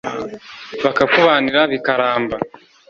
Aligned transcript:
bakakubanira 0.83 1.61
bikaramba 1.71 2.37